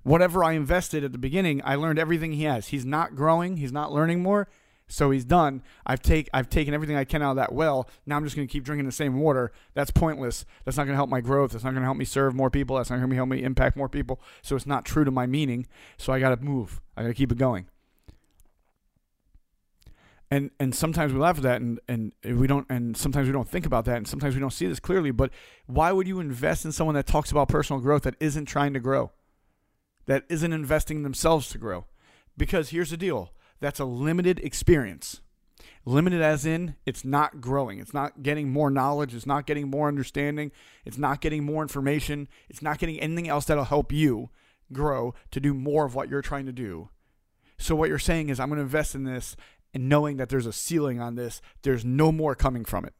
Whatever 0.02 0.44
I 0.44 0.52
invested 0.52 1.04
at 1.04 1.12
the 1.12 1.18
beginning, 1.18 1.62
I 1.64 1.76
learned 1.76 1.98
everything 1.98 2.32
he 2.32 2.44
has. 2.44 2.68
He's 2.68 2.84
not 2.84 3.14
growing. 3.14 3.56
He's 3.56 3.72
not 3.72 3.92
learning 3.92 4.22
more. 4.22 4.48
So 4.86 5.10
he's 5.10 5.24
done. 5.24 5.62
I've 5.86 6.02
take 6.02 6.28
I've 6.34 6.50
taken 6.50 6.74
everything 6.74 6.96
I 6.96 7.04
can 7.04 7.22
out 7.22 7.30
of 7.30 7.36
that 7.36 7.54
well. 7.54 7.88
Now 8.04 8.16
I'm 8.16 8.24
just 8.24 8.36
going 8.36 8.46
to 8.46 8.52
keep 8.52 8.64
drinking 8.64 8.84
the 8.84 8.92
same 8.92 9.18
water. 9.18 9.50
That's 9.72 9.90
pointless. 9.90 10.44
That's 10.64 10.76
not 10.76 10.84
going 10.84 10.92
to 10.92 10.96
help 10.96 11.08
my 11.08 11.22
growth. 11.22 11.52
That's 11.52 11.64
not 11.64 11.70
going 11.70 11.80
to 11.80 11.86
help 11.86 11.96
me 11.96 12.04
serve 12.04 12.34
more 12.34 12.50
people. 12.50 12.76
That's 12.76 12.90
not 12.90 12.96
going 12.96 13.08
to 13.08 13.16
help 13.16 13.30
me 13.30 13.42
impact 13.42 13.78
more 13.78 13.88
people. 13.88 14.20
So 14.42 14.56
it's 14.56 14.66
not 14.66 14.84
true 14.84 15.04
to 15.04 15.10
my 15.10 15.26
meaning. 15.26 15.66
So 15.96 16.12
I 16.12 16.20
got 16.20 16.38
to 16.38 16.44
move. 16.44 16.82
I 16.98 17.02
got 17.02 17.08
to 17.08 17.14
keep 17.14 17.32
it 17.32 17.38
going 17.38 17.66
and 20.30 20.50
and 20.58 20.74
sometimes 20.74 21.12
we 21.12 21.18
laugh 21.18 21.36
at 21.36 21.42
that 21.42 21.60
and 21.60 21.80
and 21.88 22.12
we 22.22 22.46
don't 22.46 22.66
and 22.70 22.96
sometimes 22.96 23.26
we 23.26 23.32
don't 23.32 23.48
think 23.48 23.66
about 23.66 23.84
that 23.84 23.96
and 23.96 24.08
sometimes 24.08 24.34
we 24.34 24.40
don't 24.40 24.52
see 24.52 24.66
this 24.66 24.80
clearly 24.80 25.10
but 25.10 25.30
why 25.66 25.92
would 25.92 26.08
you 26.08 26.20
invest 26.20 26.64
in 26.64 26.72
someone 26.72 26.94
that 26.94 27.06
talks 27.06 27.30
about 27.30 27.48
personal 27.48 27.80
growth 27.80 28.02
that 28.02 28.14
isn't 28.20 28.46
trying 28.46 28.72
to 28.72 28.80
grow 28.80 29.12
that 30.06 30.24
isn't 30.28 30.52
investing 30.52 30.98
in 30.98 31.02
themselves 31.02 31.48
to 31.50 31.58
grow. 31.58 31.86
Because 32.36 32.70
here's 32.70 32.90
the 32.90 32.96
deal 32.96 33.32
that's 33.60 33.80
a 33.80 33.84
limited 33.84 34.40
experience. 34.40 35.20
Limited 35.86 36.20
as 36.20 36.44
in 36.44 36.76
it's 36.84 37.04
not 37.04 37.40
growing, 37.40 37.78
it's 37.78 37.94
not 37.94 38.22
getting 38.22 38.50
more 38.50 38.70
knowledge, 38.70 39.14
it's 39.14 39.26
not 39.26 39.46
getting 39.46 39.70
more 39.70 39.88
understanding, 39.88 40.50
it's 40.84 40.98
not 40.98 41.20
getting 41.20 41.44
more 41.44 41.62
information, 41.62 42.28
it's 42.48 42.62
not 42.62 42.78
getting 42.78 42.98
anything 43.00 43.28
else 43.28 43.44
that'll 43.44 43.64
help 43.64 43.92
you 43.92 44.30
grow 44.72 45.14
to 45.30 45.40
do 45.40 45.54
more 45.54 45.84
of 45.84 45.94
what 45.94 46.08
you're 46.08 46.22
trying 46.22 46.46
to 46.46 46.52
do. 46.52 46.88
So, 47.58 47.74
what 47.74 47.88
you're 47.88 47.98
saying 47.98 48.30
is, 48.30 48.40
I'm 48.40 48.48
going 48.48 48.58
to 48.58 48.62
invest 48.62 48.94
in 48.94 49.04
this 49.04 49.36
and 49.74 49.88
knowing 49.88 50.16
that 50.16 50.28
there's 50.28 50.46
a 50.46 50.52
ceiling 50.52 51.00
on 51.00 51.16
this, 51.16 51.42
there's 51.62 51.84
no 51.84 52.12
more 52.12 52.34
coming 52.34 52.64
from 52.64 52.84
it. 52.84 52.94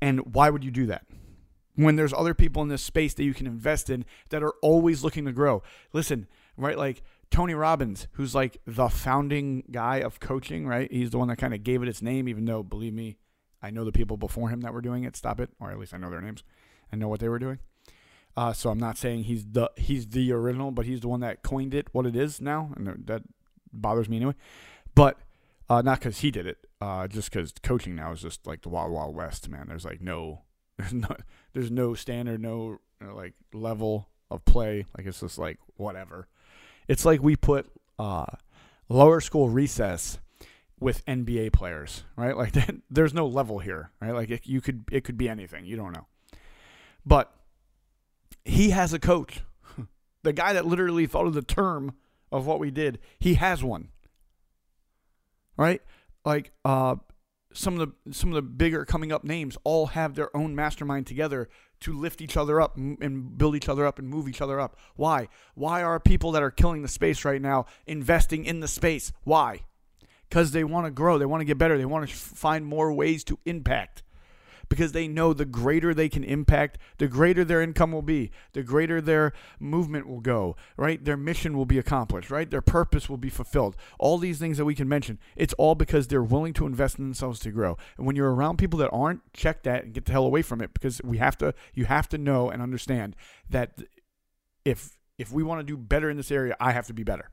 And 0.00 0.34
why 0.34 0.50
would 0.50 0.62
you 0.62 0.70
do 0.70 0.86
that? 0.86 1.06
When 1.74 1.96
there's 1.96 2.12
other 2.12 2.34
people 2.34 2.62
in 2.62 2.68
this 2.68 2.82
space 2.82 3.14
that 3.14 3.24
you 3.24 3.34
can 3.34 3.46
invest 3.46 3.90
in 3.90 4.04
that 4.28 4.42
are 4.42 4.54
always 4.62 5.02
looking 5.02 5.24
to 5.24 5.32
grow. 5.32 5.62
Listen, 5.92 6.26
right? 6.56 6.76
Like 6.76 7.02
Tony 7.30 7.54
Robbins, 7.54 8.08
who's 8.12 8.34
like 8.34 8.58
the 8.66 8.88
founding 8.88 9.64
guy 9.70 9.96
of 9.96 10.20
coaching, 10.20 10.66
right? 10.66 10.90
He's 10.92 11.10
the 11.10 11.18
one 11.18 11.28
that 11.28 11.36
kind 11.36 11.54
of 11.54 11.64
gave 11.64 11.82
it 11.82 11.88
its 11.88 12.02
name, 12.02 12.28
even 12.28 12.44
though, 12.44 12.62
believe 12.62 12.94
me, 12.94 13.16
I 13.62 13.70
know 13.70 13.84
the 13.84 13.92
people 13.92 14.16
before 14.16 14.50
him 14.50 14.60
that 14.60 14.72
were 14.72 14.80
doing 14.80 15.04
it. 15.04 15.16
Stop 15.16 15.40
it, 15.40 15.50
or 15.58 15.70
at 15.70 15.78
least 15.78 15.92
I 15.92 15.98
know 15.98 16.10
their 16.10 16.20
names. 16.20 16.44
I 16.92 16.96
know 16.96 17.08
what 17.08 17.20
they 17.20 17.28
were 17.28 17.38
doing. 17.38 17.58
Uh, 18.36 18.52
so 18.52 18.70
I'm 18.70 18.78
not 18.78 18.98
saying 18.98 19.24
he's 19.24 19.46
the 19.46 19.70
he's 19.76 20.06
the 20.08 20.30
original, 20.32 20.70
but 20.70 20.84
he's 20.84 21.00
the 21.00 21.08
one 21.08 21.20
that 21.20 21.42
coined 21.42 21.74
it 21.74 21.88
what 21.92 22.04
it 22.04 22.14
is 22.14 22.40
now, 22.40 22.70
and 22.76 23.04
that 23.06 23.22
bothers 23.72 24.08
me 24.08 24.16
anyway. 24.16 24.34
But 24.96 25.18
uh, 25.70 25.82
not 25.82 26.00
because 26.00 26.18
he 26.18 26.32
did 26.32 26.48
it, 26.48 26.58
uh, 26.80 27.06
just 27.06 27.30
because 27.30 27.52
coaching 27.62 27.94
now 27.94 28.10
is 28.10 28.22
just 28.22 28.44
like 28.44 28.62
the 28.62 28.68
wild 28.68 28.90
wild 28.90 29.14
west, 29.14 29.48
man. 29.48 29.66
There's 29.68 29.84
like 29.84 30.00
no, 30.00 30.42
there's 30.78 30.92
no, 30.92 31.16
there's 31.52 31.70
no 31.70 31.94
standard, 31.94 32.42
no 32.42 32.80
know, 33.00 33.14
like 33.14 33.34
level 33.52 34.08
of 34.30 34.44
play. 34.44 34.86
Like 34.96 35.06
it's 35.06 35.20
just 35.20 35.38
like 35.38 35.58
whatever. 35.76 36.28
It's 36.88 37.04
like 37.04 37.22
we 37.22 37.36
put 37.36 37.66
uh, 37.98 38.26
lower 38.88 39.20
school 39.20 39.48
recess 39.48 40.18
with 40.78 41.04
NBA 41.06 41.52
players, 41.52 42.04
right? 42.16 42.36
Like 42.36 42.54
there's 42.90 43.14
no 43.14 43.26
level 43.26 43.58
here, 43.58 43.90
right? 44.00 44.12
Like 44.12 44.30
it, 44.30 44.46
you 44.46 44.60
could 44.60 44.84
it 44.90 45.04
could 45.04 45.18
be 45.18 45.28
anything. 45.28 45.66
You 45.66 45.76
don't 45.76 45.92
know, 45.92 46.06
but 47.04 47.32
he 48.44 48.70
has 48.70 48.92
a 48.92 48.98
coach. 48.98 49.40
the 50.22 50.32
guy 50.32 50.52
that 50.52 50.66
literally 50.66 51.06
thought 51.06 51.26
of 51.26 51.34
the 51.34 51.42
term 51.42 51.94
of 52.32 52.46
what 52.46 52.58
we 52.58 52.70
did, 52.70 52.98
he 53.18 53.34
has 53.34 53.62
one. 53.62 53.88
Right? 55.56 55.82
Like 56.24 56.52
uh, 56.64 56.96
some 57.52 57.78
of 57.78 57.88
the 58.04 58.12
some 58.12 58.30
of 58.30 58.34
the 58.34 58.42
bigger 58.42 58.84
coming 58.84 59.12
up 59.12 59.24
names 59.24 59.56
all 59.64 59.86
have 59.86 60.14
their 60.14 60.34
own 60.36 60.54
mastermind 60.54 61.06
together 61.06 61.48
to 61.80 61.92
lift 61.92 62.20
each 62.20 62.36
other 62.36 62.60
up 62.60 62.76
and 62.76 63.36
build 63.36 63.54
each 63.54 63.68
other 63.68 63.86
up 63.86 63.98
and 63.98 64.08
move 64.08 64.28
each 64.28 64.40
other 64.40 64.60
up. 64.60 64.76
Why? 64.96 65.28
Why 65.54 65.82
are 65.82 66.00
people 66.00 66.32
that 66.32 66.42
are 66.42 66.50
killing 66.50 66.82
the 66.82 66.88
space 66.88 67.24
right 67.24 67.40
now 67.40 67.66
investing 67.86 68.44
in 68.44 68.60
the 68.60 68.68
space? 68.68 69.12
Why? 69.24 69.64
Because 70.28 70.52
they 70.52 70.64
want 70.64 70.86
to 70.86 70.90
grow, 70.90 71.18
they 71.18 71.26
want 71.26 71.42
to 71.42 71.44
get 71.44 71.58
better, 71.58 71.78
they 71.78 71.84
want 71.84 72.08
to 72.08 72.14
find 72.14 72.66
more 72.66 72.92
ways 72.92 73.24
to 73.24 73.38
impact 73.44 74.02
because 74.68 74.92
they 74.92 75.08
know 75.08 75.32
the 75.32 75.44
greater 75.44 75.94
they 75.94 76.08
can 76.08 76.24
impact, 76.24 76.78
the 76.98 77.08
greater 77.08 77.44
their 77.44 77.62
income 77.62 77.92
will 77.92 78.02
be, 78.02 78.30
the 78.52 78.62
greater 78.62 79.00
their 79.00 79.32
movement 79.60 80.08
will 80.08 80.20
go, 80.20 80.56
right? 80.76 81.04
Their 81.04 81.16
mission 81.16 81.56
will 81.56 81.66
be 81.66 81.78
accomplished, 81.78 82.30
right? 82.30 82.50
Their 82.50 82.62
purpose 82.62 83.08
will 83.08 83.16
be 83.16 83.30
fulfilled. 83.30 83.76
All 83.98 84.18
these 84.18 84.38
things 84.38 84.58
that 84.58 84.64
we 84.64 84.74
can 84.74 84.88
mention, 84.88 85.18
it's 85.36 85.54
all 85.54 85.74
because 85.74 86.08
they're 86.08 86.22
willing 86.22 86.52
to 86.54 86.66
invest 86.66 86.98
in 86.98 87.04
themselves 87.04 87.40
to 87.40 87.50
grow. 87.50 87.76
And 87.96 88.06
when 88.06 88.16
you're 88.16 88.34
around 88.34 88.58
people 88.58 88.78
that 88.80 88.90
aren't, 88.90 89.20
check 89.32 89.62
that 89.62 89.84
and 89.84 89.94
get 89.94 90.06
the 90.06 90.12
hell 90.12 90.24
away 90.24 90.42
from 90.42 90.60
it 90.60 90.72
because 90.74 91.00
we 91.02 91.18
have 91.18 91.36
to 91.38 91.54
you 91.74 91.84
have 91.84 92.08
to 92.08 92.18
know 92.18 92.50
and 92.50 92.62
understand 92.62 93.16
that 93.50 93.82
if 94.64 94.96
if 95.18 95.32
we 95.32 95.42
want 95.42 95.60
to 95.60 95.64
do 95.64 95.76
better 95.76 96.10
in 96.10 96.16
this 96.16 96.30
area, 96.30 96.56
I 96.60 96.72
have 96.72 96.86
to 96.88 96.94
be 96.94 97.02
better 97.02 97.30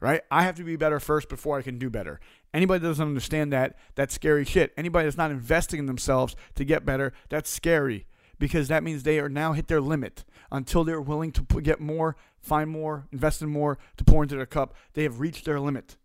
right? 0.00 0.22
I 0.30 0.42
have 0.42 0.56
to 0.56 0.64
be 0.64 0.76
better 0.76 1.00
first 1.00 1.28
before 1.28 1.58
I 1.58 1.62
can 1.62 1.78
do 1.78 1.90
better. 1.90 2.20
Anybody 2.52 2.80
that 2.80 2.88
doesn't 2.88 3.06
understand 3.06 3.52
that, 3.52 3.76
that's 3.94 4.14
scary 4.14 4.44
shit. 4.44 4.72
Anybody 4.76 5.04
that's 5.04 5.16
not 5.16 5.30
investing 5.30 5.80
in 5.80 5.86
themselves 5.86 6.36
to 6.54 6.64
get 6.64 6.84
better, 6.84 7.12
that's 7.28 7.50
scary 7.50 8.06
because 8.38 8.68
that 8.68 8.82
means 8.82 9.02
they 9.02 9.18
are 9.18 9.28
now 9.28 9.52
hit 9.52 9.68
their 9.68 9.80
limit 9.80 10.24
until 10.50 10.84
they're 10.84 11.00
willing 11.00 11.32
to 11.32 11.42
get 11.60 11.80
more, 11.80 12.16
find 12.38 12.70
more, 12.70 13.06
invest 13.12 13.42
in 13.42 13.48
more 13.48 13.78
to 13.96 14.04
pour 14.04 14.22
into 14.22 14.36
their 14.36 14.46
cup. 14.46 14.74
They 14.94 15.02
have 15.04 15.20
reached 15.20 15.44
their 15.44 15.60
limit. 15.60 15.96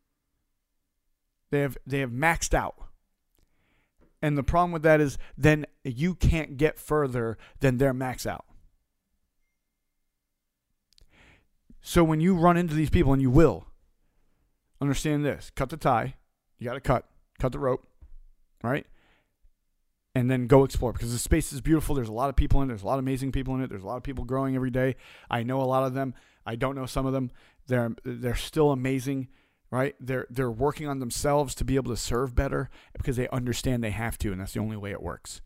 They 1.51 1.59
have 1.59 1.77
they 1.85 1.99
have 1.99 2.11
maxed 2.11 2.53
out. 2.53 2.75
And 4.21 4.37
the 4.37 4.43
problem 4.43 4.71
with 4.71 4.83
that 4.83 5.01
is 5.01 5.17
then 5.37 5.65
you 5.83 6.15
can't 6.15 6.55
get 6.55 6.79
further 6.79 7.37
than 7.59 7.77
their 7.77 7.93
max 7.93 8.25
out. 8.25 8.45
So 11.81 12.03
when 12.03 12.21
you 12.21 12.35
run 12.35 12.57
into 12.57 12.75
these 12.75 12.91
people 12.91 13.11
and 13.11 13.21
you 13.21 13.31
will, 13.31 13.65
understand 14.81 15.25
this 15.25 15.51
cut 15.55 15.69
the 15.69 15.77
tie. 15.77 16.15
You 16.57 16.65
got 16.65 16.73
to 16.73 16.81
cut, 16.81 17.05
cut 17.39 17.51
the 17.51 17.59
rope, 17.59 17.87
right? 18.63 18.85
And 20.13 20.29
then 20.29 20.47
go 20.47 20.63
explore 20.63 20.91
because 20.91 21.11
the 21.11 21.19
space 21.19 21.53
is 21.53 21.61
beautiful. 21.61 21.95
There's 21.95 22.09
a 22.09 22.13
lot 22.13 22.29
of 22.29 22.35
people 22.35 22.61
in 22.61 22.67
it. 22.67 22.73
There's 22.73 22.83
a 22.83 22.87
lot 22.87 22.95
of 22.95 22.99
amazing 22.99 23.31
people 23.31 23.55
in 23.55 23.61
it. 23.61 23.69
There's 23.69 23.83
a 23.83 23.87
lot 23.87 23.97
of 23.97 24.03
people 24.03 24.25
growing 24.25 24.55
every 24.55 24.69
day. 24.69 24.95
I 25.29 25.43
know 25.43 25.61
a 25.61 25.63
lot 25.63 25.83
of 25.83 25.93
them. 25.93 26.13
I 26.45 26.55
don't 26.55 26.75
know 26.75 26.85
some 26.85 27.05
of 27.05 27.13
them. 27.13 27.31
They're 27.67 27.91
they're 28.03 28.35
still 28.35 28.71
amazing, 28.71 29.29
right? 29.69 29.95
They're 29.99 30.27
they're 30.29 30.51
working 30.51 30.87
on 30.87 30.99
themselves 30.99 31.55
to 31.55 31.63
be 31.63 31.75
able 31.77 31.91
to 31.91 31.97
serve 31.97 32.35
better 32.35 32.69
because 32.97 33.15
they 33.15 33.29
understand 33.29 33.83
they 33.83 33.91
have 33.91 34.17
to, 34.19 34.31
and 34.31 34.41
that's 34.41 34.53
the 34.53 34.59
only 34.59 34.77
way 34.77 34.91
it 34.91 35.01
works. 35.01 35.41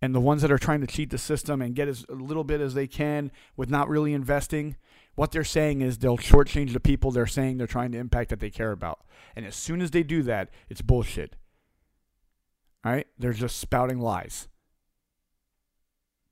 And 0.00 0.14
the 0.14 0.20
ones 0.20 0.42
that 0.42 0.52
are 0.52 0.58
trying 0.58 0.80
to 0.80 0.86
cheat 0.86 1.10
the 1.10 1.18
system 1.18 1.60
and 1.60 1.74
get 1.74 1.88
as 1.88 2.06
little 2.08 2.44
bit 2.44 2.60
as 2.60 2.74
they 2.74 2.86
can 2.86 3.32
with 3.56 3.68
not 3.68 3.88
really 3.88 4.14
investing, 4.14 4.76
what 5.18 5.32
they're 5.32 5.42
saying 5.42 5.80
is 5.80 5.98
they'll 5.98 6.16
shortchange 6.16 6.72
the 6.72 6.78
people 6.78 7.10
they're 7.10 7.26
saying 7.26 7.58
they're 7.58 7.66
trying 7.66 7.90
to 7.90 7.98
impact 7.98 8.30
that 8.30 8.38
they 8.38 8.50
care 8.50 8.70
about. 8.70 9.00
And 9.34 9.44
as 9.44 9.56
soon 9.56 9.80
as 9.80 9.90
they 9.90 10.04
do 10.04 10.22
that, 10.22 10.48
it's 10.68 10.80
bullshit. 10.80 11.34
All 12.84 12.92
right? 12.92 13.08
They're 13.18 13.32
just 13.32 13.58
spouting 13.58 13.98
lies. 13.98 14.46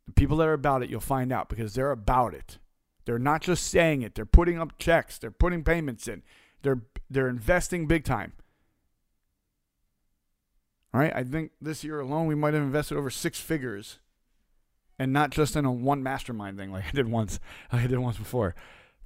The 0.07 0.13
people 0.13 0.37
that 0.37 0.47
are 0.47 0.53
about 0.53 0.85
it, 0.85 0.89
you'll 0.89 1.01
find 1.01 1.33
out 1.33 1.49
because 1.49 1.75
they're 1.75 1.91
about 1.91 2.33
it. 2.33 2.59
They're 3.07 3.19
not 3.19 3.43
just 3.43 3.67
saying 3.67 4.03
it. 4.03 4.15
They're 4.15 4.25
putting 4.25 4.61
up 4.61 4.79
checks. 4.79 5.19
They're 5.19 5.33
putting 5.33 5.65
payments 5.65 6.07
in. 6.07 6.23
They're 6.63 6.83
they're 7.11 7.29
investing 7.29 7.89
big 7.89 8.05
time. 8.05 8.35
All 10.95 11.01
right, 11.01 11.15
I 11.15 11.25
think 11.25 11.51
this 11.61 11.83
year 11.83 11.99
alone 11.99 12.27
we 12.27 12.37
might 12.37 12.55
have 12.55 12.63
invested 12.63 12.97
over 12.97 13.11
six 13.11 13.41
figures, 13.41 13.99
and 14.99 15.13
not 15.13 15.31
just 15.31 15.57
in 15.57 15.65
a 15.65 15.73
one 15.73 16.03
mastermind 16.03 16.59
thing 16.59 16.73
like 16.73 16.85
I 16.87 16.91
did 16.93 17.09
once. 17.09 17.39
I 17.73 17.87
did 17.87 17.99
once 17.99 18.17
before 18.17 18.55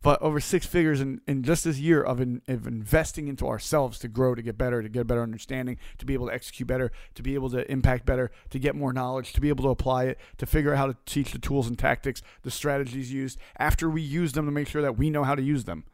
but 0.02 0.20
over 0.22 0.40
six 0.40 0.66
figures 0.66 1.00
in, 1.00 1.20
in 1.26 1.42
just 1.42 1.64
this 1.64 1.78
year 1.78 2.02
of, 2.02 2.20
in, 2.20 2.40
of 2.48 2.66
investing 2.66 3.28
into 3.28 3.46
ourselves 3.46 3.98
to 3.98 4.08
grow, 4.08 4.34
to 4.34 4.42
get 4.42 4.56
better, 4.56 4.82
to 4.82 4.88
get 4.88 5.02
a 5.02 5.04
better 5.04 5.22
understanding, 5.22 5.76
to 5.98 6.06
be 6.06 6.14
able 6.14 6.28
to 6.28 6.32
execute 6.32 6.66
better, 6.66 6.90
to 7.14 7.22
be 7.22 7.34
able 7.34 7.50
to 7.50 7.70
impact 7.70 8.06
better, 8.06 8.30
to 8.48 8.58
get 8.58 8.74
more 8.74 8.92
knowledge, 8.92 9.32
to 9.34 9.40
be 9.40 9.50
able 9.50 9.64
to 9.64 9.70
apply 9.70 10.04
it, 10.04 10.18
to 10.38 10.46
figure 10.46 10.72
out 10.72 10.78
how 10.78 10.86
to 10.86 10.96
teach 11.04 11.32
the 11.32 11.38
tools 11.38 11.66
and 11.66 11.78
tactics, 11.78 12.22
the 12.42 12.50
strategies 12.50 13.12
used 13.12 13.38
after 13.58 13.90
we 13.90 14.00
use 14.00 14.32
them 14.32 14.46
to 14.46 14.52
make 14.52 14.68
sure 14.68 14.82
that 14.82 14.96
we 14.96 15.10
know 15.10 15.24
how 15.24 15.34
to 15.34 15.42
use 15.42 15.64
them. 15.64 15.84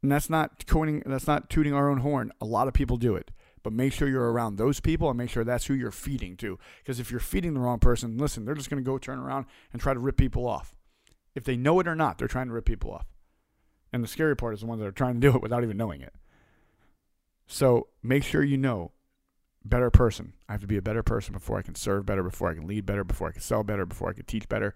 And 0.00 0.10
that's 0.10 0.30
not 0.30 0.66
coining, 0.66 1.02
that's 1.04 1.28
not 1.28 1.50
tooting 1.50 1.74
our 1.74 1.88
own 1.88 1.98
horn. 1.98 2.32
A 2.40 2.44
lot 2.44 2.66
of 2.66 2.74
people 2.74 2.96
do 2.96 3.14
it. 3.14 3.30
But 3.62 3.72
make 3.72 3.92
sure 3.92 4.08
you're 4.08 4.32
around 4.32 4.56
those 4.56 4.80
people 4.80 5.08
and 5.08 5.16
make 5.16 5.30
sure 5.30 5.44
that's 5.44 5.66
who 5.66 5.74
you're 5.74 5.90
feeding 5.92 6.36
to. 6.38 6.58
Because 6.78 6.98
if 6.98 7.10
you're 7.10 7.20
feeding 7.20 7.54
the 7.54 7.60
wrong 7.60 7.78
person, 7.78 8.18
listen, 8.18 8.44
they're 8.44 8.54
just 8.54 8.70
going 8.70 8.82
to 8.82 8.86
go 8.86 8.98
turn 8.98 9.18
around 9.18 9.46
and 9.72 9.80
try 9.80 9.94
to 9.94 10.00
rip 10.00 10.16
people 10.16 10.46
off. 10.48 10.76
If 11.34 11.44
they 11.44 11.56
know 11.56 11.78
it 11.80 11.88
or 11.88 11.94
not, 11.94 12.18
they're 12.18 12.28
trying 12.28 12.48
to 12.48 12.52
rip 12.52 12.64
people 12.64 12.92
off. 12.92 13.06
And 13.92 14.02
the 14.02 14.08
scary 14.08 14.36
part 14.36 14.54
is 14.54 14.60
the 14.60 14.66
ones 14.66 14.80
that 14.80 14.88
are 14.88 14.92
trying 14.92 15.14
to 15.14 15.20
do 15.20 15.36
it 15.36 15.42
without 15.42 15.62
even 15.62 15.76
knowing 15.76 16.00
it. 16.00 16.14
So 17.46 17.88
make 18.02 18.24
sure 18.24 18.42
you 18.42 18.56
know 18.56 18.92
better 19.64 19.90
person. 19.90 20.32
I 20.48 20.52
have 20.52 20.60
to 20.62 20.66
be 20.66 20.76
a 20.76 20.82
better 20.82 21.02
person 21.02 21.32
before 21.32 21.58
I 21.58 21.62
can 21.62 21.74
serve 21.74 22.06
better, 22.06 22.22
before 22.22 22.50
I 22.50 22.54
can 22.54 22.66
lead 22.66 22.86
better, 22.86 23.04
before 23.04 23.28
I 23.28 23.32
can 23.32 23.42
sell 23.42 23.62
better, 23.62 23.86
before 23.86 24.08
I 24.08 24.12
can 24.12 24.24
teach 24.24 24.48
better, 24.48 24.74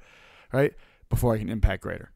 right? 0.53 0.75
Before 1.09 1.35
I 1.35 1.39
can 1.39 1.49
impact 1.49 1.83
greater. 1.83 2.13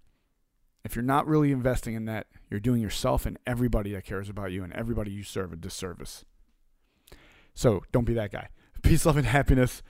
If 0.85 0.97
you're 0.97 1.03
not 1.03 1.27
really 1.27 1.53
investing 1.53 1.95
in 1.95 2.07
that, 2.07 2.27
you're 2.51 2.61
doing 2.61 2.81
yourself 2.81 3.27
and 3.27 3.39
everybody 3.47 3.93
that 3.93 4.05
cares 4.05 4.29
about 4.29 4.53
you 4.53 4.65
and 4.65 4.73
everybody 4.73 5.11
you 5.11 5.23
serve 5.23 5.53
a 5.53 5.57
disservice. 5.57 6.25
So 7.55 7.83
don't 7.93 8.05
be 8.05 8.15
that 8.15 8.33
guy. 8.33 8.49
Peace, 8.83 9.05
love, 9.07 9.17
and 9.17 9.27
happiness. 9.27 9.83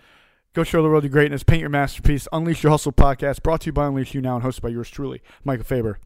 Go 0.53 0.65
show 0.65 0.83
the 0.83 0.89
world 0.89 1.05
your 1.05 1.11
greatness. 1.11 1.45
Paint 1.45 1.61
your 1.61 1.71
masterpiece. 1.71 2.27
Unleash 2.33 2.65
Your 2.65 2.71
Hustle 2.73 2.93
podcast 2.93 3.43
brought 3.43 3.61
to 3.63 3.67
you 3.67 3.73
by 3.73 3.87
Unleash 3.87 4.15
You 4.15 4.21
Now 4.21 4.35
and 4.35 4.45
hosted 4.45 4.63
by 4.63 4.71
yours 4.71 4.91
truly, 4.91 5.23
Michael 5.45 5.65
Faber. 5.65 6.01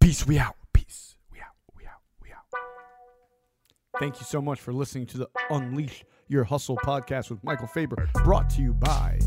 Peace. 0.00 0.26
We 0.26 0.36
out. 0.38 0.56
Peace. 0.72 1.14
We 1.32 1.38
out. 1.38 1.54
We 1.76 1.84
out. 1.84 2.00
We 2.20 2.30
out. 2.32 4.00
Thank 4.00 4.18
you 4.18 4.26
so 4.26 4.40
much 4.42 4.60
for 4.60 4.72
listening 4.72 5.06
to 5.06 5.18
the 5.18 5.28
Unleash 5.50 6.04
Your 6.26 6.42
Hustle 6.44 6.76
podcast 6.76 7.30
with 7.30 7.42
Michael 7.44 7.68
Faber, 7.68 8.08
brought 8.24 8.50
to 8.50 8.62
you 8.62 8.72
by 8.74 9.20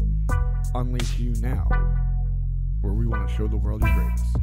Unleash 0.75 1.17
You 1.17 1.33
Now, 1.41 1.69
where 2.81 2.93
we 2.93 3.07
want 3.07 3.29
to 3.29 3.33
show 3.33 3.47
the 3.47 3.57
world 3.57 3.81
your 3.81 3.93
greatness. 3.93 4.33